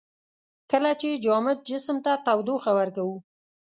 [0.71, 3.15] کله چې جامد جسم ته تودوخه ورکوو.